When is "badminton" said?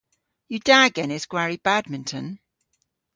1.65-2.27